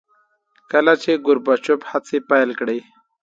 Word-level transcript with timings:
کله 0.71 0.93
چې 1.03 1.11
ګورباچوف 1.25 1.81
هڅې 1.91 2.17
پیل 2.29 2.49
کړې. 2.59 2.79